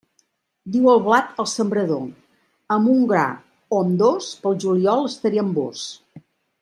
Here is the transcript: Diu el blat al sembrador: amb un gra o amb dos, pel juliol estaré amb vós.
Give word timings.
Diu 0.75 0.87
el 0.93 1.01
blat 1.07 1.37
al 1.43 1.47
sembrador: 1.51 2.07
amb 2.77 2.91
un 2.95 3.03
gra 3.11 3.27
o 3.77 3.83
amb 3.83 3.95
dos, 4.03 4.31
pel 4.47 4.59
juliol 4.65 5.07
estaré 5.11 5.43
amb 5.45 5.61
vós. 5.61 5.85